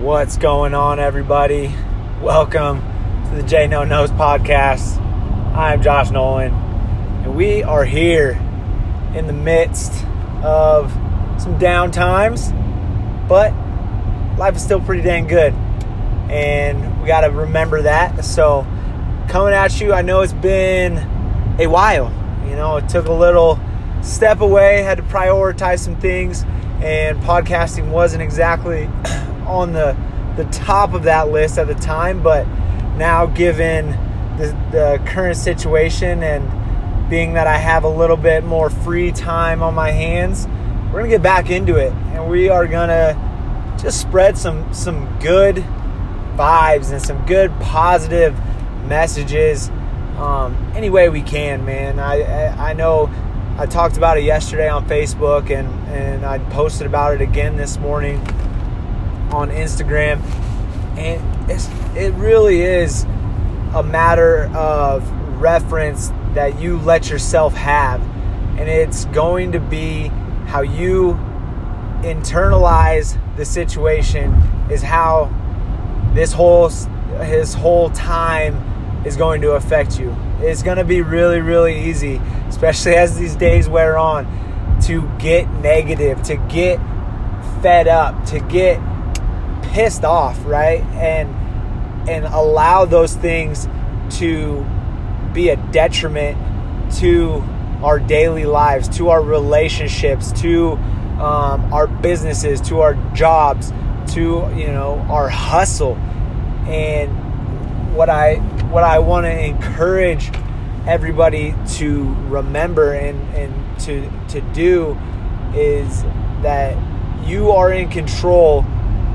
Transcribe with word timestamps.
What's 0.00 0.38
going 0.38 0.72
on, 0.72 0.98
everybody? 0.98 1.70
Welcome 2.22 2.80
to 3.28 3.36
the 3.36 3.42
J 3.42 3.66
No 3.66 3.84
Nose 3.84 4.10
podcast. 4.10 4.96
I'm 5.54 5.82
Josh 5.82 6.10
Nolan, 6.10 6.54
and 6.54 7.36
we 7.36 7.62
are 7.62 7.84
here 7.84 8.30
in 9.14 9.26
the 9.26 9.34
midst 9.34 9.92
of 10.42 10.90
some 11.36 11.58
down 11.58 11.90
times, 11.90 12.50
but 13.28 13.52
life 14.38 14.56
is 14.56 14.62
still 14.64 14.80
pretty 14.80 15.02
dang 15.02 15.26
good, 15.26 15.52
and 16.30 17.02
we 17.02 17.06
got 17.06 17.20
to 17.20 17.30
remember 17.30 17.82
that. 17.82 18.24
So, 18.24 18.66
coming 19.28 19.52
at 19.52 19.82
you, 19.82 19.92
I 19.92 20.00
know 20.00 20.22
it's 20.22 20.32
been 20.32 20.96
a 21.60 21.66
while. 21.66 22.10
You 22.48 22.56
know, 22.56 22.78
it 22.78 22.88
took 22.88 23.04
a 23.04 23.12
little 23.12 23.60
step 24.00 24.40
away, 24.40 24.82
had 24.82 24.96
to 24.96 25.04
prioritize 25.04 25.80
some 25.80 25.96
things, 25.96 26.44
and 26.80 27.18
podcasting 27.18 27.90
wasn't 27.90 28.22
exactly 28.22 28.88
on 29.50 29.72
the 29.72 29.96
the 30.36 30.44
top 30.46 30.94
of 30.94 31.02
that 31.02 31.30
list 31.30 31.58
at 31.58 31.66
the 31.66 31.74
time, 31.74 32.22
but 32.22 32.46
now 32.96 33.26
given 33.26 33.90
the, 34.38 34.56
the 34.70 35.02
current 35.04 35.36
situation 35.36 36.22
and 36.22 37.10
being 37.10 37.34
that 37.34 37.46
I 37.46 37.58
have 37.58 37.84
a 37.84 37.88
little 37.88 38.16
bit 38.16 38.44
more 38.44 38.70
free 38.70 39.10
time 39.10 39.62
on 39.62 39.74
my 39.74 39.90
hands, 39.90 40.46
we're 40.86 41.00
gonna 41.00 41.08
get 41.08 41.22
back 41.22 41.50
into 41.50 41.76
it, 41.76 41.92
and 41.92 42.30
we 42.30 42.48
are 42.48 42.66
gonna 42.66 43.76
just 43.80 44.00
spread 44.00 44.38
some 44.38 44.72
some 44.72 45.18
good 45.18 45.56
vibes 46.36 46.92
and 46.92 47.02
some 47.02 47.24
good 47.26 47.50
positive 47.60 48.38
messages 48.86 49.68
um, 50.16 50.72
any 50.74 50.90
way 50.90 51.08
we 51.08 51.22
can, 51.22 51.64
man. 51.64 51.98
I, 51.98 52.20
I, 52.20 52.70
I 52.70 52.72
know 52.74 53.10
I 53.58 53.66
talked 53.66 53.96
about 53.96 54.18
it 54.18 54.24
yesterday 54.24 54.68
on 54.68 54.86
Facebook, 54.86 55.50
and 55.50 55.68
and 55.88 56.24
I 56.24 56.38
posted 56.50 56.86
about 56.86 57.14
it 57.14 57.20
again 57.20 57.56
this 57.56 57.78
morning 57.78 58.24
on 59.32 59.50
Instagram, 59.50 60.20
and 60.98 61.50
it's, 61.50 61.68
it 61.96 62.12
really 62.14 62.62
is 62.62 63.04
a 63.74 63.82
matter 63.82 64.50
of 64.54 65.08
reference 65.40 66.08
that 66.34 66.60
you 66.60 66.78
let 66.78 67.08
yourself 67.08 67.54
have, 67.54 68.00
and 68.58 68.68
it's 68.68 69.04
going 69.06 69.52
to 69.52 69.60
be 69.60 70.08
how 70.46 70.60
you 70.60 71.12
internalize 72.02 73.18
the 73.36 73.44
situation 73.44 74.32
is 74.70 74.82
how 74.82 75.30
this 76.14 76.32
whole 76.32 76.68
his 76.68 77.54
whole 77.54 77.90
time 77.90 78.54
is 79.04 79.16
going 79.16 79.40
to 79.42 79.52
affect 79.52 79.98
you. 79.98 80.14
It's 80.40 80.62
going 80.62 80.78
to 80.78 80.84
be 80.84 81.02
really 81.02 81.40
really 81.40 81.88
easy, 81.88 82.20
especially 82.48 82.94
as 82.96 83.18
these 83.18 83.36
days 83.36 83.68
wear 83.68 83.96
on, 83.98 84.26
to 84.82 85.08
get 85.18 85.48
negative, 85.54 86.22
to 86.24 86.36
get 86.48 86.78
fed 87.62 87.86
up, 87.86 88.24
to 88.26 88.40
get 88.40 88.80
pissed 89.72 90.04
off, 90.04 90.38
right? 90.44 90.82
And 90.94 91.28
and 92.08 92.24
allow 92.24 92.84
those 92.86 93.14
things 93.14 93.68
to 94.18 94.66
be 95.32 95.50
a 95.50 95.56
detriment 95.70 96.36
to 96.96 97.44
our 97.82 97.98
daily 97.98 98.44
lives, 98.44 98.88
to 98.96 99.10
our 99.10 99.22
relationships, 99.22 100.32
to 100.40 100.72
um, 101.20 101.72
our 101.72 101.86
businesses, 101.86 102.60
to 102.62 102.80
our 102.80 102.94
jobs, 103.14 103.72
to 104.14 104.50
you 104.56 104.68
know 104.68 105.04
our 105.08 105.28
hustle. 105.28 105.96
And 106.66 107.94
what 107.94 108.08
I 108.08 108.36
what 108.70 108.84
I 108.84 108.98
want 108.98 109.26
to 109.26 109.44
encourage 109.44 110.30
everybody 110.86 111.54
to 111.76 112.14
remember 112.28 112.92
and 112.94 113.20
and 113.34 113.80
to 113.80 114.10
to 114.28 114.40
do 114.52 114.98
is 115.54 116.02
that 116.42 116.76
you 117.26 117.50
are 117.50 117.72
in 117.72 117.88
control 117.88 118.64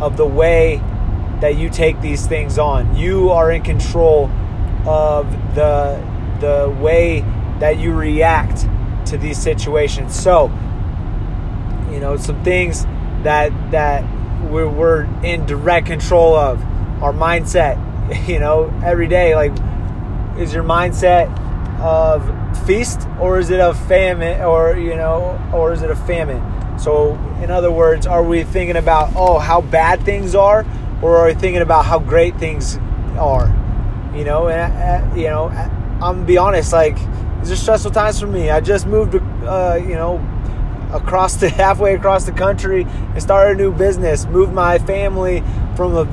of 0.01 0.17
the 0.17 0.25
way 0.25 0.81
that 1.41 1.57
you 1.57 1.69
take 1.69 2.01
these 2.01 2.25
things 2.27 2.57
on. 2.57 2.95
You 2.95 3.31
are 3.31 3.51
in 3.51 3.61
control 3.61 4.29
of 4.85 5.29
the 5.55 6.03
the 6.39 6.75
way 6.81 7.21
that 7.59 7.77
you 7.77 7.93
react 7.93 8.67
to 9.08 9.17
these 9.17 9.37
situations. 9.37 10.17
So, 10.17 10.47
you 11.92 11.99
know, 11.99 12.17
some 12.17 12.43
things 12.43 12.86
that 13.23 13.52
that 13.71 14.03
we're, 14.49 14.70
we're 14.70 15.03
in 15.23 15.45
direct 15.45 15.87
control 15.87 16.36
of. 16.36 16.64
Our 17.02 17.14
mindset, 17.14 18.27
you 18.27 18.39
know, 18.39 18.73
every 18.83 19.08
day. 19.08 19.36
Like, 19.36 19.52
is 20.37 20.53
your 20.53 20.64
mindset 20.64 21.27
of 21.80 22.23
feast 22.65 23.08
or 23.20 23.37
is 23.37 23.49
it 23.49 23.59
a 23.59 23.73
famine, 23.73 24.41
or 24.41 24.77
you 24.77 24.95
know, 24.95 25.39
or 25.53 25.73
is 25.73 25.81
it 25.81 25.91
a 25.91 25.95
famine? 25.95 26.41
So, 26.85 27.15
in 27.41 27.49
other 27.49 27.71
words, 27.71 28.05
are 28.05 28.21
we 28.21 28.43
thinking 28.43 28.75
about, 28.75 29.13
oh, 29.15 29.39
how 29.39 29.61
bad 29.61 30.03
things 30.03 30.35
are, 30.35 30.63
or 31.01 31.17
are 31.17 31.27
we 31.29 31.33
thinking 31.33 31.63
about 31.63 31.83
how 31.83 31.97
great 31.97 32.37
things 32.37 32.77
are? 33.17 33.47
You 34.15 34.23
know, 34.23 34.49
and 34.49 35.11
uh, 35.11 35.15
you 35.15 35.23
know, 35.23 35.45
I'm 35.47 35.99
gonna 35.99 36.25
be 36.25 36.37
honest, 36.37 36.71
like 36.73 36.95
these 37.39 37.51
are 37.53 37.55
stressful 37.55 37.89
times 37.89 38.19
for 38.19 38.27
me. 38.27 38.51
I 38.51 38.61
just 38.61 38.85
moved, 38.85 39.15
uh, 39.15 39.79
you 39.81 39.95
know, 39.95 40.17
across 40.93 41.37
the 41.37 41.49
halfway 41.63 41.95
across 41.95 42.25
the 42.25 42.31
country 42.31 42.83
and 42.83 43.19
started 43.19 43.59
a 43.59 43.63
new 43.63 43.71
business. 43.73 44.27
Moved 44.27 44.53
my 44.53 44.77
family 44.77 45.41
from 45.75 45.95
a, 45.95 46.03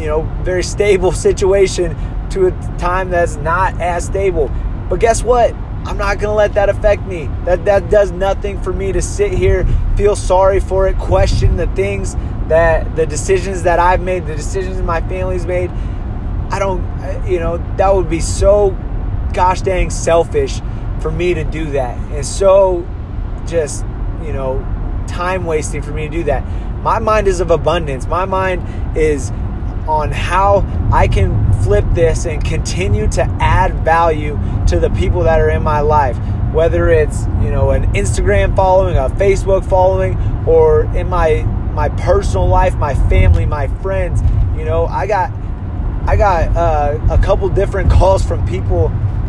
you 0.00 0.06
know, 0.06 0.22
very 0.44 0.62
stable 0.62 1.12
situation 1.28 1.94
to 2.30 2.46
a 2.46 2.50
time 2.78 3.10
that's 3.10 3.36
not 3.36 3.78
as 3.82 4.06
stable. 4.06 4.50
But 4.88 4.98
guess 4.98 5.22
what? 5.22 5.52
I'm 5.86 5.98
not 5.98 6.18
to 6.20 6.32
let 6.32 6.54
that 6.54 6.68
affect 6.68 7.06
me. 7.06 7.28
That 7.44 7.66
that 7.66 7.90
does 7.90 8.10
nothing 8.10 8.60
for 8.60 8.72
me 8.72 8.92
to 8.92 9.00
sit 9.00 9.32
here, 9.32 9.64
feel 9.96 10.16
sorry 10.16 10.60
for 10.60 10.88
it, 10.88 10.98
question 10.98 11.56
the 11.56 11.66
things 11.68 12.14
that 12.48 12.94
the 12.96 13.06
decisions 13.06 13.62
that 13.64 13.78
I've 13.78 14.00
made, 14.00 14.26
the 14.26 14.36
decisions 14.36 14.80
my 14.82 15.00
family's 15.00 15.46
made. 15.46 15.70
I 16.50 16.58
don't 16.58 16.84
you 17.26 17.40
know, 17.40 17.58
that 17.76 17.94
would 17.94 18.08
be 18.08 18.20
so 18.20 18.70
gosh 19.32 19.62
dang 19.62 19.90
selfish 19.90 20.60
for 21.00 21.10
me 21.10 21.34
to 21.34 21.44
do 21.44 21.70
that. 21.72 21.98
And 22.12 22.24
so 22.24 22.86
just, 23.46 23.84
you 24.22 24.32
know, 24.32 24.60
time 25.06 25.44
wasting 25.44 25.82
for 25.82 25.90
me 25.90 26.08
to 26.08 26.10
do 26.10 26.24
that. 26.24 26.44
My 26.82 26.98
mind 26.98 27.26
is 27.26 27.40
of 27.40 27.50
abundance. 27.50 28.06
My 28.06 28.24
mind 28.24 28.96
is 28.96 29.30
on 29.88 30.10
how 30.10 30.64
I 30.92 31.08
can 31.08 31.52
flip 31.62 31.84
this 31.92 32.26
and 32.26 32.44
continue 32.44 33.08
to 33.08 33.22
add 33.40 33.74
value 33.84 34.38
to 34.68 34.80
the 34.80 34.90
people 34.90 35.22
that 35.22 35.40
are 35.40 35.50
in 35.50 35.62
my 35.62 35.80
life. 35.80 36.18
Whether 36.56 36.88
it's, 36.88 37.26
you 37.42 37.50
know, 37.50 37.72
an 37.72 37.92
Instagram 37.92 38.56
following, 38.56 38.96
a 38.96 39.10
Facebook 39.10 39.68
following, 39.68 40.16
or 40.46 40.84
in 40.96 41.06
my 41.06 41.42
my 41.74 41.90
personal 41.90 42.48
life, 42.48 42.74
my 42.76 42.94
family, 42.94 43.44
my 43.44 43.68
friends, 43.82 44.22
you 44.56 44.64
know, 44.64 44.86
I 44.86 45.06
got 45.06 45.30
I 46.06 46.16
got 46.16 46.56
uh, 46.56 46.98
a 47.10 47.18
couple 47.18 47.46
different 47.50 47.90
calls 47.98 48.24
from 48.24 48.46
people 48.46 48.86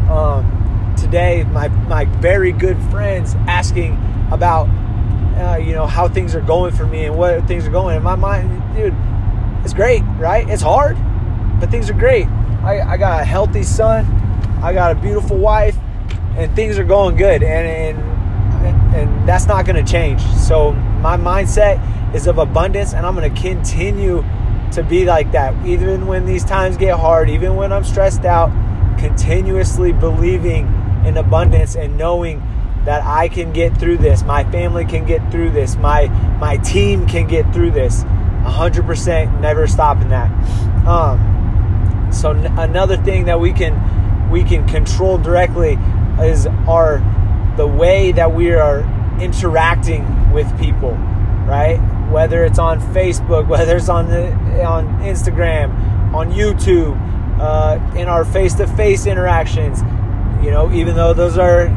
um, 0.09 0.95
today, 0.97 1.43
my 1.43 1.67
my 1.67 2.05
very 2.05 2.53
good 2.53 2.77
friends 2.91 3.35
asking 3.47 4.01
about 4.31 4.69
uh, 5.37 5.57
you 5.57 5.73
know 5.73 5.85
how 5.85 6.07
things 6.07 6.33
are 6.33 6.41
going 6.41 6.73
for 6.73 6.85
me 6.85 7.05
and 7.05 7.17
what 7.17 7.45
things 7.47 7.67
are 7.67 7.71
going. 7.71 7.97
In 7.97 8.03
my 8.03 8.15
mind, 8.15 8.49
dude, 8.75 8.95
it's 9.65 9.73
great, 9.73 10.01
right? 10.17 10.47
It's 10.49 10.61
hard, 10.61 10.97
but 11.59 11.69
things 11.69 11.89
are 11.89 11.93
great. 11.93 12.27
I, 12.63 12.81
I 12.81 12.97
got 12.97 13.21
a 13.21 13.25
healthy 13.25 13.63
son, 13.63 14.05
I 14.63 14.73
got 14.73 14.91
a 14.91 14.95
beautiful 14.95 15.37
wife, 15.37 15.76
and 16.37 16.55
things 16.55 16.77
are 16.77 16.83
going 16.83 17.15
good, 17.15 17.43
and 17.43 17.97
and, 17.97 18.95
and 18.95 19.27
that's 19.27 19.47
not 19.47 19.65
going 19.65 19.83
to 19.83 19.91
change. 19.91 20.21
So 20.21 20.71
my 20.71 21.17
mindset 21.17 22.15
is 22.15 22.27
of 22.27 22.37
abundance, 22.37 22.93
and 22.93 23.05
I'm 23.05 23.15
going 23.15 23.33
to 23.33 23.41
continue 23.41 24.23
to 24.73 24.83
be 24.83 25.05
like 25.05 25.31
that, 25.31 25.53
even 25.65 26.07
when 26.07 26.25
these 26.25 26.43
times 26.43 26.77
get 26.77 26.99
hard, 26.99 27.29
even 27.29 27.55
when 27.55 27.71
I'm 27.73 27.83
stressed 27.83 28.25
out. 28.25 28.51
Continuously 28.99 29.93
believing 29.93 30.65
in 31.05 31.17
abundance 31.17 31.75
and 31.75 31.97
knowing 31.99 32.41
that 32.85 33.03
I 33.03 33.27
can 33.27 33.53
get 33.53 33.77
through 33.77 33.97
this. 33.97 34.23
My 34.23 34.43
family 34.45 34.85
can 34.85 35.05
get 35.05 35.29
through 35.31 35.51
this. 35.51 35.75
My 35.75 36.07
my 36.39 36.57
team 36.57 37.05
can 37.05 37.27
get 37.27 37.53
through 37.53 37.71
this. 37.71 38.03
100% 38.03 39.41
never 39.41 39.67
stopping 39.67 40.09
that. 40.09 40.31
Um, 40.87 42.09
so 42.11 42.31
n- 42.31 42.45
another 42.57 42.97
thing 42.97 43.25
that 43.25 43.39
we 43.39 43.51
can 43.51 44.29
we 44.29 44.43
can 44.43 44.67
control 44.67 45.17
directly 45.17 45.77
is 46.21 46.47
our 46.67 46.99
the 47.57 47.67
way 47.67 48.11
that 48.11 48.33
we 48.33 48.51
are 48.53 48.81
interacting 49.19 50.31
with 50.31 50.47
people, 50.59 50.91
right? 51.45 51.77
Whether 52.11 52.45
it's 52.45 52.59
on 52.59 52.79
Facebook, 52.93 53.47
whether 53.53 53.77
it's 53.77 53.89
on 53.89 54.09
the, 54.09 54.31
on 54.63 54.87
Instagram, 54.99 56.13
on 56.13 56.31
YouTube, 56.31 56.95
uh, 57.39 57.79
in 57.95 58.07
our 58.07 58.25
face-to-face 58.25 59.05
interactions. 59.05 59.81
You 60.43 60.51
know, 60.51 60.71
even 60.71 60.95
though 60.95 61.13
those 61.13 61.37
are 61.37 61.67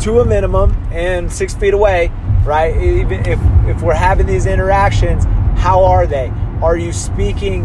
to 0.00 0.20
a 0.20 0.24
minimum 0.24 0.72
and 0.92 1.32
six 1.32 1.54
feet 1.54 1.74
away, 1.74 2.10
right? 2.44 2.76
Even 2.76 3.26
if 3.26 3.38
if 3.66 3.82
we're 3.82 3.94
having 3.94 4.26
these 4.26 4.46
interactions, 4.46 5.24
how 5.56 5.84
are 5.84 6.06
they? 6.06 6.32
Are 6.62 6.76
you 6.76 6.92
speaking 6.92 7.64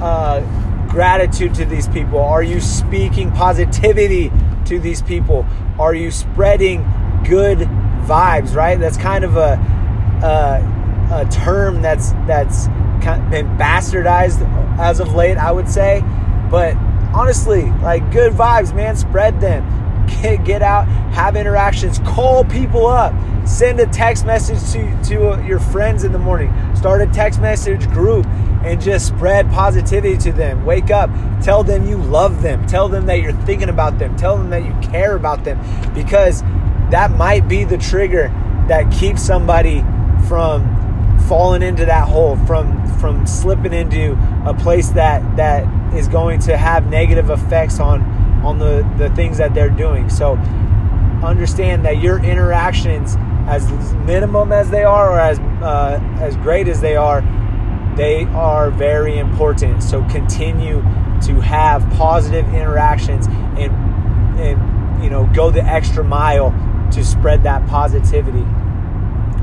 uh, 0.00 0.40
gratitude 0.88 1.54
to 1.56 1.64
these 1.64 1.88
people? 1.88 2.20
Are 2.20 2.42
you 2.42 2.60
speaking 2.60 3.30
positivity 3.32 4.32
to 4.66 4.78
these 4.78 5.02
people? 5.02 5.46
Are 5.78 5.94
you 5.94 6.10
spreading 6.10 6.82
good 7.26 7.58
vibes? 7.58 8.54
Right. 8.54 8.78
That's 8.78 8.96
kind 8.96 9.24
of 9.24 9.36
a 9.36 9.58
a, 10.22 11.22
a 11.22 11.28
term 11.30 11.82
that's 11.82 12.12
that's 12.26 12.68
been 13.30 13.46
bastardized 13.56 14.40
as 14.78 15.00
of 15.00 15.14
late, 15.14 15.36
I 15.36 15.52
would 15.52 15.68
say. 15.68 16.02
But 16.50 16.74
honestly, 17.14 17.70
like 17.82 18.10
good 18.12 18.32
vibes, 18.32 18.74
man. 18.74 18.96
Spread 18.96 19.40
them. 19.40 19.74
Get, 20.22 20.42
get 20.42 20.62
out, 20.62 20.88
have 21.12 21.36
interactions, 21.36 21.98
call 21.98 22.42
people 22.42 22.86
up, 22.86 23.12
send 23.46 23.78
a 23.78 23.84
text 23.84 24.24
message 24.24 24.58
to, 24.72 25.02
to 25.10 25.44
your 25.46 25.60
friends 25.60 26.02
in 26.02 26.12
the 26.12 26.18
morning, 26.18 26.48
start 26.78 27.02
a 27.02 27.06
text 27.08 27.40
message 27.40 27.88
group, 27.90 28.26
and 28.64 28.80
just 28.80 29.06
spread 29.08 29.50
positivity 29.50 30.16
to 30.16 30.32
them. 30.32 30.64
Wake 30.64 30.90
up, 30.90 31.10
tell 31.42 31.62
them 31.62 31.86
you 31.86 31.96
love 31.96 32.42
them, 32.42 32.66
tell 32.66 32.88
them 32.88 33.06
that 33.06 33.20
you're 33.20 33.32
thinking 33.32 33.68
about 33.68 33.98
them, 33.98 34.16
tell 34.16 34.36
them 34.36 34.50
that 34.50 34.64
you 34.64 34.74
care 34.90 35.16
about 35.16 35.44
them, 35.44 35.58
because 35.94 36.42
that 36.90 37.10
might 37.10 37.48
be 37.48 37.64
the 37.64 37.78
trigger 37.78 38.28
that 38.68 38.90
keeps 38.92 39.22
somebody 39.22 39.84
from 40.28 40.76
falling 41.28 41.62
into 41.62 41.84
that 41.84 42.08
hole, 42.08 42.36
from 42.46 42.86
from 42.98 43.26
slipping 43.26 43.72
into 43.72 44.12
a 44.46 44.54
place 44.54 44.90
that 44.90 45.36
that 45.36 45.64
is 45.94 46.08
going 46.08 46.40
to 46.40 46.56
have 46.56 46.86
negative 46.86 47.30
effects 47.30 47.80
on 47.80 48.02
on 48.44 48.58
the 48.58 48.88
the 48.98 49.08
things 49.14 49.38
that 49.38 49.54
they're 49.54 49.70
doing. 49.70 50.08
So 50.08 50.34
understand 51.22 51.84
that 51.84 51.98
your 51.98 52.22
interactions, 52.22 53.16
as 53.48 53.94
minimum 53.94 54.52
as 54.52 54.70
they 54.70 54.84
are, 54.84 55.10
or 55.12 55.18
as 55.18 55.38
uh, 55.38 55.98
as 56.20 56.36
great 56.36 56.68
as 56.68 56.80
they 56.80 56.96
are, 56.96 57.22
they 57.96 58.24
are 58.26 58.70
very 58.70 59.18
important. 59.18 59.82
So 59.82 60.02
continue 60.04 60.82
to 61.22 61.40
have 61.40 61.88
positive 61.94 62.46
interactions 62.54 63.26
and 63.26 63.72
and 64.38 65.02
you 65.02 65.10
know 65.10 65.28
go 65.34 65.50
the 65.50 65.64
extra 65.64 66.04
mile 66.04 66.50
to 66.92 67.02
spread 67.02 67.42
that 67.44 67.66
positivity. 67.66 68.44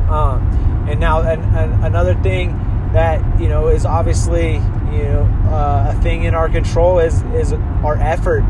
Um, 0.10 0.86
and 0.88 1.00
now 1.00 1.22
an, 1.22 1.42
an, 1.56 1.84
another 1.84 2.13
thing 2.22 2.52
that 2.94 3.42
you 3.42 3.48
know 3.48 3.69
is 3.69 3.86
obviously 3.86 4.54
you 4.54 5.04
know 5.04 5.24
uh, 5.50 5.94
a 5.96 6.02
thing 6.02 6.25
in 6.25 6.36
our 6.36 6.48
control 6.48 7.00
is 7.00 7.24
is 7.34 7.54
our 7.84 7.98
effort 7.98 8.44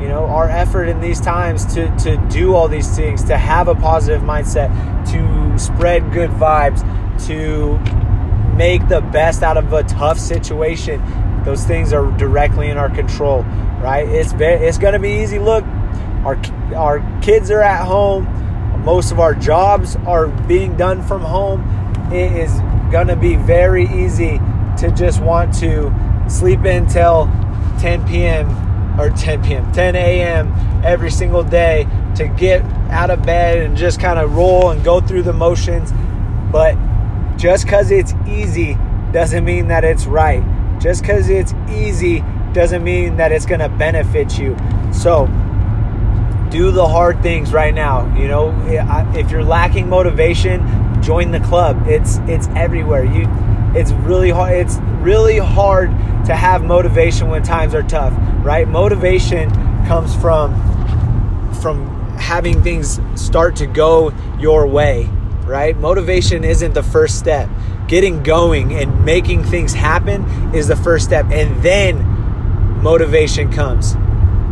you 0.00 0.08
know 0.08 0.24
our 0.26 0.48
effort 0.48 0.84
in 0.84 1.00
these 1.00 1.20
times 1.20 1.66
to 1.74 1.94
to 1.98 2.16
do 2.28 2.54
all 2.54 2.68
these 2.68 2.94
things 2.96 3.24
to 3.24 3.36
have 3.36 3.68
a 3.68 3.74
positive 3.74 4.22
mindset 4.22 4.70
to 5.10 5.58
spread 5.58 6.12
good 6.12 6.30
vibes 6.30 6.80
to 7.26 7.78
make 8.56 8.86
the 8.88 9.00
best 9.12 9.42
out 9.42 9.56
of 9.56 9.72
a 9.72 9.82
tough 9.84 10.18
situation 10.18 11.02
those 11.44 11.64
things 11.64 11.92
are 11.92 12.10
directly 12.18 12.68
in 12.68 12.76
our 12.76 12.90
control 12.90 13.44
right? 13.80 14.06
It's 14.08 14.32
it's 14.34 14.78
going 14.78 14.92
to 14.92 14.98
be 14.98 15.22
easy. 15.22 15.38
Look 15.38 15.64
our 16.24 16.40
our 16.74 17.20
kids 17.20 17.50
are 17.50 17.62
at 17.62 17.84
home. 17.84 18.28
Most 18.84 19.10
of 19.10 19.20
our 19.20 19.34
jobs 19.34 19.96
are 20.06 20.28
being 20.28 20.76
done 20.76 21.02
from 21.02 21.22
home. 21.22 21.62
It 22.12 22.32
is 22.32 22.52
going 22.90 23.08
to 23.08 23.16
be 23.16 23.36
very 23.36 23.86
easy 23.86 24.38
to 24.78 24.92
just 24.94 25.20
want 25.20 25.54
to 25.58 25.92
sleep 26.28 26.60
until 26.64 27.26
10 27.80 28.06
p.m 28.06 28.69
or 29.00 29.10
10 29.10 29.42
p.m., 29.42 29.72
10 29.72 29.96
a.m. 29.96 30.52
every 30.84 31.10
single 31.10 31.42
day 31.42 31.86
to 32.16 32.28
get 32.28 32.62
out 32.90 33.10
of 33.10 33.22
bed 33.22 33.58
and 33.58 33.76
just 33.76 33.98
kind 33.98 34.18
of 34.18 34.34
roll 34.34 34.70
and 34.70 34.84
go 34.84 35.00
through 35.00 35.22
the 35.22 35.32
motions. 35.32 35.92
But 36.52 36.76
just 37.36 37.64
because 37.64 37.90
it's 37.90 38.12
easy 38.28 38.76
doesn't 39.12 39.44
mean 39.44 39.68
that 39.68 39.84
it's 39.84 40.06
right. 40.06 40.44
Just 40.78 41.02
because 41.02 41.28
it's 41.30 41.54
easy 41.70 42.22
doesn't 42.52 42.84
mean 42.84 43.16
that 43.16 43.32
it's 43.32 43.46
going 43.46 43.60
to 43.60 43.68
benefit 43.68 44.38
you. 44.38 44.56
So, 44.92 45.26
do 46.50 46.72
the 46.72 46.86
hard 46.86 47.22
things 47.22 47.52
right 47.52 47.72
now. 47.72 48.12
You 48.16 48.28
know, 48.28 48.54
if 49.14 49.30
you're 49.30 49.44
lacking 49.44 49.88
motivation, 49.88 50.60
join 51.02 51.30
the 51.30 51.40
club. 51.40 51.86
It's 51.86 52.18
it's 52.26 52.48
everywhere. 52.48 53.04
You 53.04 53.26
it's 53.74 53.92
really 53.92 54.30
hard 54.30 54.52
it's 54.52 54.78
really 55.00 55.38
hard 55.38 55.90
to 56.26 56.36
have 56.36 56.62
motivation 56.62 57.28
when 57.28 57.42
times 57.42 57.74
are 57.74 57.82
tough 57.82 58.12
right? 58.42 58.66
Motivation 58.66 59.50
comes 59.86 60.14
from 60.16 60.54
from 61.60 61.88
having 62.16 62.62
things 62.62 63.00
start 63.14 63.56
to 63.56 63.66
go 63.66 64.12
your 64.38 64.66
way, 64.66 65.04
right? 65.44 65.76
Motivation 65.76 66.44
isn't 66.44 66.74
the 66.74 66.82
first 66.82 67.18
step. 67.18 67.48
Getting 67.86 68.22
going 68.22 68.74
and 68.74 69.04
making 69.04 69.44
things 69.44 69.74
happen 69.74 70.24
is 70.54 70.68
the 70.68 70.76
first 70.76 71.04
step 71.04 71.26
and 71.30 71.62
then 71.62 72.02
motivation 72.82 73.52
comes. 73.52 73.94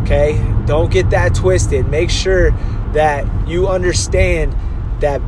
Okay? 0.03 0.37
Don't 0.65 0.91
get 0.91 1.09
that 1.11 1.33
twisted. 1.33 1.87
Make 1.89 2.09
sure 2.09 2.51
that 2.93 3.25
you 3.47 3.67
understand 3.67 4.55
that 4.99 5.21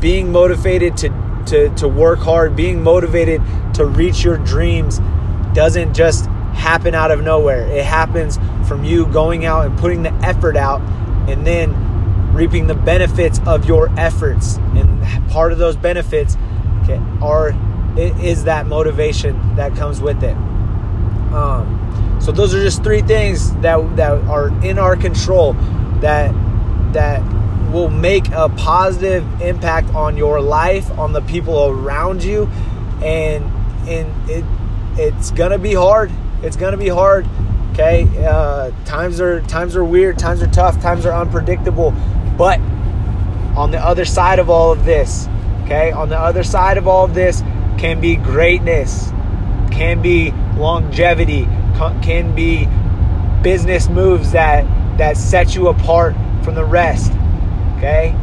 being 0.00 0.32
motivated 0.32 0.96
to 0.98 1.10
to, 1.46 1.68
to 1.76 1.88
work 1.88 2.20
hard, 2.20 2.56
being 2.56 2.82
motivated 2.82 3.42
to 3.74 3.84
reach 3.84 4.22
your 4.24 4.38
dreams 4.38 5.00
doesn't 5.54 5.94
just 5.94 6.26
happen 6.54 6.94
out 6.94 7.10
of 7.10 7.22
nowhere. 7.22 7.66
It 7.66 7.84
happens 7.84 8.38
from 8.66 8.84
you 8.84 9.06
going 9.06 9.44
out 9.44 9.66
and 9.66 9.78
putting 9.78 10.02
the 10.02 10.12
effort 10.14 10.56
out 10.56 10.80
and 11.28 11.46
then 11.46 12.32
reaping 12.34 12.66
the 12.66 12.74
benefits 12.74 13.40
of 13.46 13.66
your 13.66 13.88
efforts. 13.98 14.56
And 14.74 15.30
part 15.30 15.52
of 15.52 15.58
those 15.58 15.76
benefits 15.76 16.36
okay, 16.82 17.00
are 17.22 17.54
is 17.96 18.44
that 18.44 18.66
motivation 18.66 19.54
that 19.56 19.74
comes 19.76 20.00
with 20.00 20.22
it. 20.24 20.36
Um, 21.32 22.18
so 22.20 22.32
those 22.32 22.54
are 22.54 22.60
just 22.60 22.82
three 22.82 23.02
things 23.02 23.54
that 23.56 23.96
that 23.96 24.12
are 24.24 24.48
in 24.64 24.78
our 24.78 24.96
control 24.96 25.52
that 26.00 26.32
that 26.92 27.22
will 27.74 27.90
make 27.90 28.28
a 28.28 28.48
positive 28.50 29.24
impact 29.42 29.92
on 29.96 30.16
your 30.16 30.40
life, 30.40 30.88
on 30.96 31.12
the 31.12 31.20
people 31.22 31.66
around 31.66 32.22
you, 32.22 32.44
and 33.02 33.44
and 33.88 34.30
it 34.30 34.44
it's 34.96 35.32
gonna 35.32 35.58
be 35.58 35.74
hard. 35.74 36.12
It's 36.42 36.56
gonna 36.56 36.76
be 36.76 36.88
hard. 36.88 37.26
Okay, 37.72 38.08
uh, 38.24 38.70
times 38.84 39.20
are 39.20 39.40
times 39.42 39.74
are 39.74 39.84
weird. 39.84 40.18
Times 40.18 40.40
are 40.40 40.46
tough. 40.46 40.80
Times 40.80 41.04
are 41.04 41.12
unpredictable. 41.12 41.90
But 42.38 42.60
on 43.56 43.72
the 43.72 43.78
other 43.78 44.04
side 44.04 44.38
of 44.38 44.48
all 44.48 44.70
of 44.70 44.84
this, 44.84 45.28
okay, 45.64 45.90
on 45.90 46.08
the 46.08 46.18
other 46.18 46.44
side 46.44 46.78
of 46.78 46.86
all 46.86 47.04
of 47.04 47.14
this 47.14 47.40
can 47.76 48.00
be 48.00 48.14
greatness, 48.14 49.10
can 49.72 50.00
be 50.00 50.30
longevity, 50.56 51.46
can 52.02 52.32
be 52.36 52.68
business 53.42 53.88
moves 53.88 54.30
that 54.30 54.64
that 54.96 55.16
set 55.16 55.56
you 55.56 55.66
apart 55.66 56.14
from 56.44 56.54
the 56.54 56.64
rest. 56.64 57.12
Okay, 57.84 58.16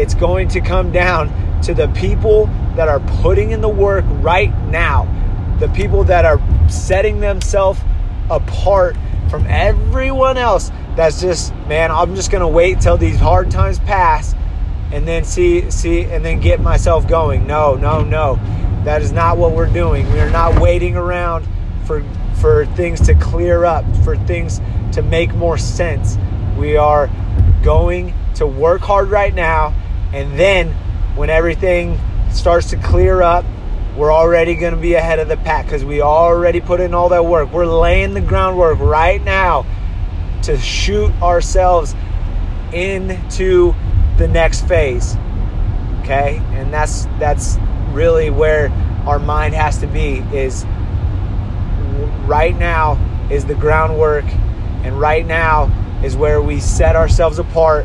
it's 0.00 0.14
going 0.14 0.46
to 0.48 0.60
come 0.60 0.92
down 0.92 1.62
to 1.62 1.74
the 1.74 1.88
people 1.88 2.46
that 2.76 2.88
are 2.88 3.00
putting 3.22 3.50
in 3.50 3.60
the 3.60 3.68
work 3.68 4.04
right 4.22 4.56
now. 4.68 5.04
The 5.58 5.68
people 5.68 6.04
that 6.04 6.24
are 6.24 6.40
setting 6.70 7.18
themselves 7.18 7.80
apart 8.30 8.96
from 9.28 9.46
everyone 9.46 10.38
else 10.38 10.70
that's 10.96 11.20
just 11.20 11.54
man 11.66 11.90
i'm 11.90 12.16
just 12.16 12.30
gonna 12.30 12.48
wait 12.48 12.80
till 12.80 12.96
these 12.96 13.16
hard 13.16 13.48
times 13.50 13.78
pass 13.80 14.34
and 14.92 15.06
then 15.06 15.24
see 15.24 15.70
see 15.70 16.04
and 16.04 16.24
then 16.24 16.40
get 16.40 16.60
myself 16.60 17.06
going. 17.06 17.46
No 17.46 17.74
no 17.74 18.02
no. 18.02 18.38
That 18.84 19.02
is 19.02 19.12
not 19.12 19.36
what 19.36 19.52
we're 19.52 19.72
doing. 19.72 20.10
We 20.12 20.20
are 20.20 20.30
not 20.30 20.60
waiting 20.60 20.96
around 20.96 21.46
for 21.84 22.02
for 22.40 22.66
things 22.66 23.00
to 23.02 23.14
clear 23.14 23.64
up 23.64 23.84
for 24.04 24.16
things 24.16 24.60
to 24.92 25.02
make 25.02 25.34
more 25.34 25.58
sense. 25.58 26.16
We 26.56 26.76
are 26.76 27.10
going 27.62 28.14
to 28.40 28.46
work 28.46 28.80
hard 28.80 29.08
right 29.08 29.34
now 29.34 29.74
and 30.12 30.38
then 30.38 30.72
when 31.14 31.30
everything 31.30 31.98
starts 32.32 32.70
to 32.70 32.76
clear 32.76 33.22
up 33.22 33.44
we're 33.96 34.12
already 34.12 34.54
going 34.54 34.74
to 34.74 34.80
be 34.80 34.94
ahead 34.94 35.18
of 35.18 35.28
the 35.28 35.36
pack 35.36 35.66
because 35.66 35.84
we 35.84 36.00
already 36.00 36.60
put 36.60 36.80
in 36.80 36.94
all 36.94 37.10
that 37.10 37.26
work. 37.26 37.52
We're 37.52 37.66
laying 37.66 38.14
the 38.14 38.20
groundwork 38.20 38.78
right 38.78 39.22
now 39.22 39.66
to 40.44 40.56
shoot 40.58 41.12
ourselves 41.20 41.94
into 42.72 43.74
the 44.16 44.26
next 44.26 44.66
phase. 44.66 45.16
Okay? 46.00 46.40
And 46.52 46.72
that's 46.72 47.04
that's 47.18 47.58
really 47.90 48.30
where 48.30 48.70
our 49.06 49.18
mind 49.18 49.54
has 49.54 49.78
to 49.78 49.86
be 49.86 50.18
is 50.32 50.64
right 52.26 52.56
now 52.56 52.96
is 53.30 53.44
the 53.44 53.54
groundwork 53.54 54.24
and 54.82 54.98
right 54.98 55.26
now 55.26 55.70
is 56.02 56.16
where 56.16 56.40
we 56.40 56.60
set 56.60 56.96
ourselves 56.96 57.38
apart 57.38 57.84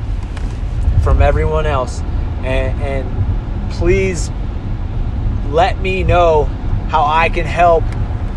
from 1.05 1.21
everyone 1.21 1.67
else. 1.67 2.01
And, 2.43 2.81
and 2.81 3.71
please 3.74 4.31
let 5.50 5.79
me 5.79 6.03
know 6.03 6.45
how 6.89 7.05
I 7.05 7.29
can 7.29 7.45
help 7.45 7.83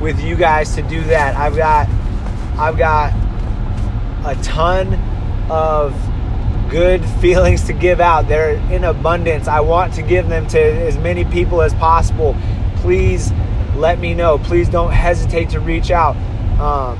with 0.00 0.20
you 0.20 0.36
guys 0.36 0.74
to 0.76 0.82
do 0.82 1.02
that. 1.04 1.34
I've 1.34 1.56
got 1.56 1.88
I've 2.58 2.76
got 2.76 3.14
a 4.26 4.40
ton 4.42 4.94
of 5.50 5.94
good 6.70 7.04
feelings 7.20 7.64
to 7.64 7.72
give 7.72 8.00
out. 8.00 8.28
They're 8.28 8.56
in 8.70 8.84
abundance. 8.84 9.48
I 9.48 9.60
want 9.60 9.94
to 9.94 10.02
give 10.02 10.28
them 10.28 10.46
to 10.48 10.60
as 10.60 10.98
many 10.98 11.24
people 11.24 11.62
as 11.62 11.72
possible. 11.74 12.36
Please 12.76 13.32
let 13.76 13.98
me 13.98 14.12
know. 14.12 14.38
Please 14.38 14.68
don't 14.68 14.92
hesitate 14.92 15.48
to 15.50 15.60
reach 15.60 15.90
out. 15.90 16.16
Um, 16.60 16.98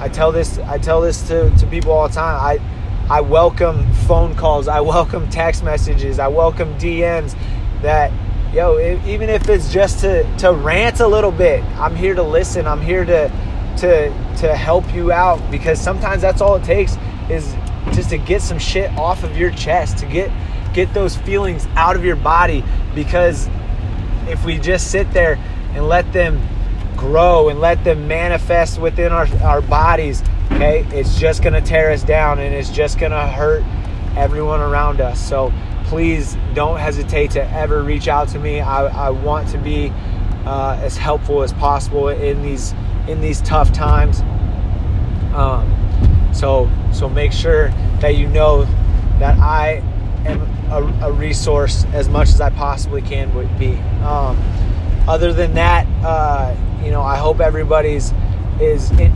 I 0.00 0.08
tell 0.08 0.32
this 0.32 0.58
I 0.58 0.78
tell 0.78 1.00
this 1.00 1.26
to, 1.28 1.50
to 1.50 1.66
people 1.68 1.92
all 1.92 2.08
the 2.08 2.14
time. 2.14 2.40
I 2.40 2.73
I 3.10 3.20
welcome 3.20 3.92
phone 4.06 4.34
calls. 4.34 4.66
I 4.66 4.80
welcome 4.80 5.28
text 5.28 5.62
messages. 5.62 6.18
I 6.18 6.28
welcome 6.28 6.72
DMs 6.78 7.36
that 7.82 8.10
yo, 8.54 8.78
even 9.04 9.28
if 9.28 9.48
it's 9.50 9.70
just 9.70 9.98
to 10.00 10.24
to 10.38 10.52
rant 10.52 11.00
a 11.00 11.06
little 11.06 11.30
bit, 11.30 11.62
I'm 11.78 11.94
here 11.94 12.14
to 12.14 12.22
listen. 12.22 12.66
I'm 12.66 12.80
here 12.80 13.04
to 13.04 13.28
to 13.78 14.08
to 14.38 14.56
help 14.56 14.94
you 14.94 15.12
out 15.12 15.38
because 15.50 15.78
sometimes 15.78 16.22
that's 16.22 16.40
all 16.40 16.56
it 16.56 16.64
takes 16.64 16.96
is 17.28 17.54
just 17.92 18.08
to 18.08 18.16
get 18.16 18.40
some 18.40 18.58
shit 18.58 18.90
off 18.92 19.22
of 19.22 19.36
your 19.36 19.50
chest, 19.50 19.98
to 19.98 20.06
get 20.06 20.30
get 20.72 20.94
those 20.94 21.14
feelings 21.14 21.66
out 21.74 21.96
of 21.96 22.04
your 22.06 22.16
body 22.16 22.64
because 22.94 23.50
if 24.28 24.44
we 24.46 24.58
just 24.58 24.90
sit 24.90 25.10
there 25.12 25.34
and 25.74 25.88
let 25.88 26.10
them 26.14 26.40
grow 26.96 27.50
and 27.50 27.60
let 27.60 27.84
them 27.84 28.08
manifest 28.08 28.80
within 28.80 29.12
our, 29.12 29.26
our 29.42 29.60
bodies, 29.60 30.22
okay, 30.54 30.86
it's 30.96 31.18
just 31.18 31.42
gonna 31.42 31.60
tear 31.60 31.90
us 31.90 32.02
down 32.02 32.38
and 32.38 32.54
it's 32.54 32.70
just 32.70 32.98
gonna 32.98 33.26
hurt 33.26 33.64
everyone 34.16 34.60
around 34.60 35.00
us. 35.00 35.20
So 35.20 35.52
please 35.84 36.36
don't 36.54 36.78
hesitate 36.78 37.32
to 37.32 37.50
ever 37.52 37.82
reach 37.82 38.08
out 38.08 38.28
to 38.28 38.38
me. 38.38 38.60
I, 38.60 39.08
I 39.08 39.10
want 39.10 39.48
to 39.50 39.58
be 39.58 39.92
uh, 40.46 40.78
as 40.80 40.96
helpful 40.96 41.42
as 41.42 41.52
possible 41.54 42.08
in 42.08 42.42
these 42.42 42.72
in 43.08 43.20
these 43.20 43.42
tough 43.42 43.72
times. 43.72 44.20
Um, 45.34 45.70
so 46.32 46.70
so 46.92 47.08
make 47.08 47.32
sure 47.32 47.70
that 48.00 48.16
you 48.16 48.28
know 48.28 48.64
that 49.18 49.38
I 49.38 49.82
am 50.24 50.40
a, 50.70 51.08
a 51.08 51.12
resource 51.12 51.84
as 51.92 52.08
much 52.08 52.28
as 52.28 52.40
I 52.40 52.50
possibly 52.50 53.02
can 53.02 53.34
would 53.34 53.58
be. 53.58 53.74
Um, 54.02 54.38
other 55.06 55.32
than 55.32 55.54
that, 55.54 55.86
uh, 56.04 56.56
you 56.82 56.90
know, 56.90 57.02
I 57.02 57.16
hope 57.16 57.40
everybody's 57.40 58.12
is 58.60 58.90
in, 58.92 59.12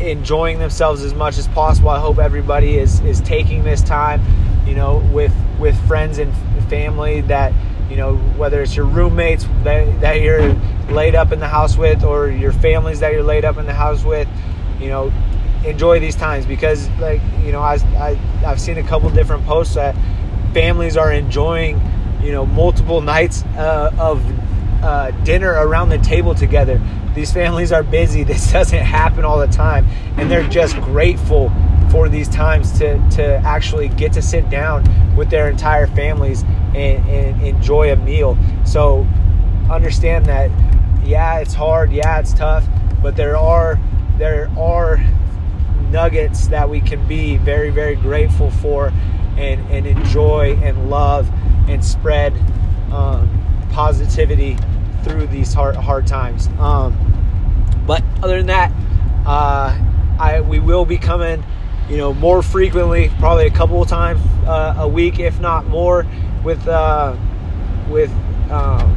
enjoying 0.00 0.58
themselves 0.58 1.02
as 1.02 1.14
much 1.14 1.38
as 1.38 1.48
possible. 1.48 1.90
I 1.90 1.98
hope 1.98 2.18
everybody 2.18 2.78
is 2.78 3.00
is 3.00 3.20
taking 3.20 3.64
this 3.64 3.82
time, 3.82 4.22
you 4.66 4.74
know, 4.74 4.98
with 5.12 5.34
with 5.58 5.76
friends 5.86 6.18
and 6.18 6.32
family 6.68 7.22
that 7.22 7.52
you 7.90 7.96
know 7.96 8.16
whether 8.36 8.60
it's 8.62 8.76
your 8.76 8.86
roommates 8.86 9.46
that, 9.64 10.00
that 10.00 10.20
you're 10.20 10.52
laid 10.90 11.14
up 11.14 11.32
in 11.32 11.40
the 11.40 11.48
house 11.48 11.76
with 11.76 12.04
or 12.04 12.28
your 12.28 12.52
families 12.52 13.00
that 13.00 13.12
you're 13.12 13.22
laid 13.22 13.44
up 13.44 13.56
in 13.56 13.66
the 13.66 13.72
house 13.72 14.04
with 14.04 14.28
you 14.78 14.88
know 14.88 15.12
enjoy 15.64 15.98
these 15.98 16.14
times 16.14 16.46
because 16.46 16.88
like 17.00 17.20
you 17.44 17.52
know 17.52 17.60
I, 17.60 17.74
I 17.96 18.18
I've 18.46 18.60
seen 18.60 18.78
a 18.78 18.82
couple 18.82 19.10
different 19.10 19.44
posts 19.44 19.74
that 19.74 19.96
families 20.52 20.96
are 20.96 21.12
enjoying 21.12 21.80
you 22.22 22.32
know 22.32 22.46
multiple 22.46 23.00
nights 23.00 23.42
uh, 23.56 23.90
of 23.98 24.22
uh, 24.82 25.10
dinner 25.24 25.52
around 25.52 25.88
the 25.88 25.98
table 25.98 26.34
together. 26.34 26.80
These 27.14 27.32
families 27.32 27.72
are 27.72 27.82
busy. 27.82 28.24
This 28.28 28.52
doesn't 28.52 28.78
happen 28.78 29.24
all 29.24 29.38
the 29.38 29.48
time. 29.48 29.86
And 30.16 30.30
they're 30.30 30.48
just 30.48 30.76
grateful 30.80 31.50
for 31.90 32.08
these 32.08 32.28
times 32.28 32.78
to 32.78 32.98
to 33.10 33.24
actually 33.44 33.88
get 33.88 34.12
to 34.12 34.22
sit 34.22 34.48
down 34.50 34.84
with 35.16 35.30
their 35.30 35.48
entire 35.48 35.86
families 35.86 36.42
and, 36.74 37.06
and 37.08 37.42
enjoy 37.42 37.92
a 37.92 37.96
meal. 37.96 38.36
So 38.64 39.06
understand 39.70 40.26
that 40.26 40.50
yeah 41.04 41.38
it's 41.38 41.54
hard. 41.54 41.92
Yeah 41.92 42.18
it's 42.18 42.34
tough. 42.34 42.64
But 43.02 43.16
there 43.16 43.36
are 43.36 43.78
there 44.18 44.50
are 44.58 44.98
nuggets 45.90 46.48
that 46.48 46.68
we 46.68 46.80
can 46.80 47.06
be 47.06 47.36
very, 47.36 47.70
very 47.70 47.96
grateful 47.96 48.50
for 48.50 48.92
and, 49.36 49.60
and 49.70 49.86
enjoy 49.86 50.54
and 50.62 50.90
love 50.90 51.30
and 51.68 51.84
spread 51.84 52.32
um, 52.92 53.37
positivity 53.78 54.56
through 55.04 55.28
these 55.28 55.54
hard, 55.54 55.76
hard 55.76 56.04
times. 56.04 56.48
Um, 56.58 56.96
but 57.86 58.02
other 58.24 58.38
than 58.38 58.48
that, 58.48 58.72
uh, 59.24 59.78
I 60.18 60.40
we 60.40 60.58
will 60.58 60.84
be 60.84 60.98
coming, 60.98 61.44
you 61.88 61.96
know, 61.96 62.12
more 62.12 62.42
frequently, 62.42 63.08
probably 63.20 63.46
a 63.46 63.52
couple 63.52 63.80
of 63.80 63.88
times 63.88 64.20
uh, 64.48 64.74
a 64.78 64.88
week, 64.88 65.20
if 65.20 65.38
not 65.38 65.64
more, 65.68 66.04
with 66.42 66.66
uh, 66.66 67.16
with 67.88 68.10
um, 68.50 68.96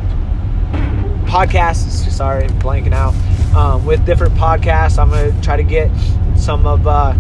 podcasts. 1.28 2.10
Sorry, 2.10 2.48
blanking 2.48 2.94
out. 2.94 3.14
Um, 3.56 3.86
with 3.86 4.04
different 4.04 4.34
podcasts, 4.34 4.98
I'm 4.98 5.12
gonna 5.12 5.40
try 5.44 5.58
to 5.58 5.64
get 5.64 5.92
some 6.36 6.66
of 6.66 6.88
uh, 6.88 7.14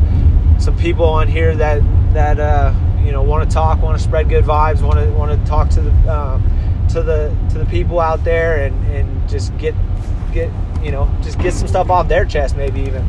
some 0.58 0.76
people 0.78 1.06
on 1.06 1.28
here 1.28 1.56
that 1.56 1.84
that 2.14 2.40
uh, 2.40 2.74
you 3.06 3.12
know 3.12 3.22
want 3.22 3.48
to 3.48 3.54
talk, 3.54 3.84
want 3.84 4.00
to 4.00 4.04
spread 4.04 4.30
good 4.30 4.46
vibes, 4.46 4.82
want 4.82 4.98
to 5.00 5.12
want 5.12 5.40
to 5.40 5.48
talk 5.48 5.70
to 5.70 5.82
the 5.82 5.92
um, 6.12 6.58
to 6.94 7.02
the 7.02 7.36
to 7.50 7.60
the 7.60 7.66
people 7.66 8.00
out 8.00 8.24
there, 8.24 8.66
and 8.66 8.86
and 8.88 9.30
just 9.30 9.58
get 9.58 9.76
get 10.32 10.50
you 10.82 10.92
know 10.92 11.10
just 11.22 11.40
get 11.40 11.54
some 11.54 11.68
stuff 11.68 11.90
off 11.90 12.08
their 12.08 12.26
chest, 12.26 12.56
maybe 12.56 12.82
even. 12.82 13.08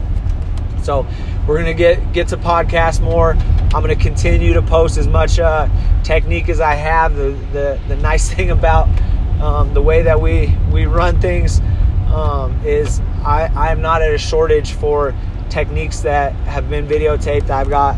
So 0.83 1.07
we're 1.47 1.59
gonna 1.59 1.75
get 1.75 2.13
get 2.13 2.29
to 2.29 2.37
podcast 2.37 3.01
more. 3.01 3.33
I'm 3.33 3.83
gonna 3.83 3.97
continue 3.97 4.53
to 4.55 4.63
post 4.63 4.99
as 4.99 5.09
much 5.09 5.39
uh, 5.39 5.69
technique 6.03 6.49
as 6.49 6.61
I 6.61 6.75
have. 6.75 7.15
The 7.15 7.31
the, 7.53 7.81
the 7.89 7.97
nice 7.97 8.31
thing 8.35 8.51
about 8.51 8.89
um, 9.41 9.75
the 9.75 9.83
way 9.83 10.03
that 10.03 10.21
we 10.21 10.57
we 10.73 10.87
run 10.87 11.21
things 11.21 11.61
um, 12.09 12.61
is 12.65 13.01
I 13.25 13.51
I'm 13.55 13.81
not 13.81 14.03
at 14.03 14.13
a 14.13 14.19
shortage 14.19 14.73
for 14.73 15.15
techniques 15.49 16.01
that 16.01 16.33
have 16.47 16.71
been 16.71 16.87
videotaped. 16.87 17.51
I've 17.51 17.69
got 17.69 17.95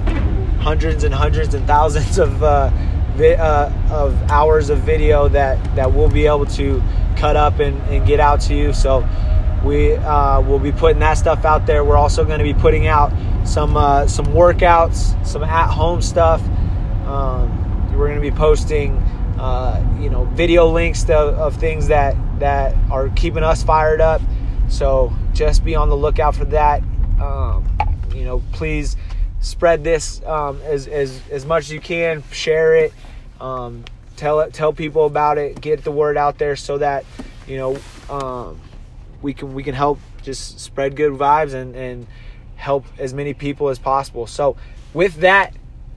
hundreds 0.61 1.05
and 1.05 1.15
hundreds 1.15 1.55
and 1.55 1.67
thousands 1.67 2.19
of 2.19 2.43
uh, 2.43 2.71
vi- 3.17 3.35
uh, 3.35 3.73
of 3.91 4.21
hours 4.31 4.71
of 4.71 4.79
video 4.81 5.29
that 5.29 5.59
that 5.77 5.93
we'll 5.93 6.11
be 6.11 6.27
able 6.27 6.47
to 6.47 6.83
cut 7.17 7.37
up 7.37 7.61
and, 7.61 7.81
and 7.89 8.07
get 8.07 8.21
out 8.21 8.41
to 8.43 8.55
you. 8.55 8.73
So 8.73 9.07
we 9.65 9.95
uh, 9.95 10.41
will 10.43 10.59
be 10.59 10.73
putting 10.73 11.01
that 11.01 11.15
stuff 11.15 11.45
out 11.45 11.67
there. 11.67 11.85
We're 11.85 11.97
also 11.97 12.25
going 12.25 12.39
to 12.39 12.45
be 12.45 12.55
putting 12.55 12.87
out 12.87 13.13
some 13.47 13.77
uh, 13.77 14.07
some 14.07 14.27
workouts, 14.27 15.27
some 15.27 15.43
at 15.43 15.71
home 15.71 16.03
stuff. 16.03 16.43
Um, 17.07 17.97
we're 17.97 18.09
going 18.09 18.21
to 18.23 18.31
be 18.31 18.37
posting. 18.37 19.03
Uh, 19.39 19.85
you 20.01 20.09
know, 20.09 20.25
video 20.27 20.67
links 20.69 21.03
to, 21.03 21.15
of 21.15 21.57
things 21.57 21.89
that 21.89 22.17
that 22.39 22.77
are 22.91 23.09
keeping 23.11 23.43
us 23.43 23.63
fired 23.65 24.01
up. 24.01 24.23
So 24.69 25.13
just 25.33 25.65
be 25.65 25.75
on 25.75 25.89
the 25.89 25.97
lookout 25.97 26.37
for 26.37 26.45
that. 26.47 26.83
Um, 27.21 27.65
you 28.15 28.25
know, 28.25 28.43
please 28.53 28.97
spread 29.45 29.85
this 29.85 30.23
um, 30.25 30.61
as, 30.63 30.89
as, 30.89 31.21
as 31.31 31.45
much 31.45 31.65
as 31.65 31.73
you 31.73 31.81
can. 31.81 32.23
Share 32.33 32.77
it. 32.77 32.93
Um, 33.41 33.85
tell 34.17 34.41
it. 34.41 34.53
Tell 34.53 34.73
people 34.73 35.07
about 35.07 35.39
it. 35.39 35.61
Get 35.61 35.85
the 35.85 35.93
word 35.93 36.17
out 36.17 36.39
there 36.39 36.57
so 36.57 36.79
that 36.79 37.05
you 37.47 37.57
know 37.57 37.79
um, 38.09 38.61
we 39.23 39.35
can 39.35 39.55
we 39.55 39.63
can 39.63 39.75
help 39.75 39.99
just 40.23 40.59
spread 40.61 40.97
good 40.97 41.13
vibes 41.13 41.55
and 41.55 41.77
and 41.77 42.07
help 42.57 42.87
as 42.99 43.13
many 43.13 43.35
people 43.35 43.69
as 43.69 43.79
possible. 43.79 44.27
So 44.27 44.57
with 44.95 45.17
that, 45.17 45.55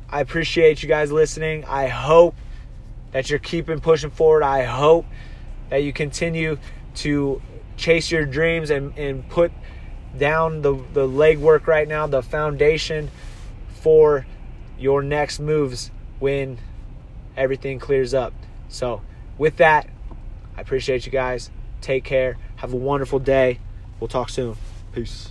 I 0.09 0.21
appreciate 0.21 0.83
you 0.83 0.89
guys 0.89 1.11
listening. 1.11 1.63
I 1.65 1.87
hope 1.87 2.35
that 3.11 3.29
you're 3.29 3.39
keeping 3.39 3.79
pushing 3.79 4.09
forward. 4.09 4.43
I 4.43 4.63
hope 4.63 5.05
that 5.69 5.83
you 5.83 5.93
continue 5.93 6.57
to 6.95 7.41
chase 7.77 8.11
your 8.11 8.25
dreams 8.25 8.69
and, 8.69 8.97
and 8.97 9.27
put 9.29 9.51
down 10.17 10.61
the, 10.61 10.73
the 10.93 11.07
legwork 11.07 11.67
right 11.67 11.87
now, 11.87 12.07
the 12.07 12.23
foundation 12.23 13.09
for 13.77 14.25
your 14.77 15.01
next 15.01 15.39
moves 15.39 15.91
when 16.19 16.57
everything 17.35 17.79
clears 17.79 18.13
up. 18.13 18.33
So, 18.69 19.01
with 19.37 19.57
that, 19.57 19.89
I 20.55 20.61
appreciate 20.61 21.05
you 21.05 21.11
guys. 21.11 21.51
Take 21.81 22.03
care. 22.03 22.37
Have 22.57 22.73
a 22.73 22.77
wonderful 22.77 23.19
day. 23.19 23.59
We'll 23.99 24.07
talk 24.07 24.29
soon. 24.29 24.57
Peace. 24.91 25.29